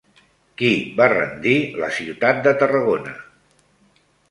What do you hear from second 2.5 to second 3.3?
Tarragona?